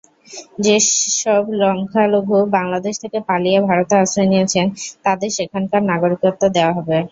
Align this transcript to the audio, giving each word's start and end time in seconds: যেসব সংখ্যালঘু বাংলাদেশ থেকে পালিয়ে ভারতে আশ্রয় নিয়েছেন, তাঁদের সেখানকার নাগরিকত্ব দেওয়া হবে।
যেসব 0.63 1.43
সংখ্যালঘু 1.61 2.37
বাংলাদেশ 2.57 2.95
থেকে 3.03 3.19
পালিয়ে 3.29 3.59
ভারতে 3.67 3.93
আশ্রয় 3.97 4.29
নিয়েছেন, 4.31 4.65
তাঁদের 5.05 5.29
সেখানকার 5.37 5.81
নাগরিকত্ব 5.91 6.43
দেওয়া 6.55 6.75
হবে। 6.77 6.97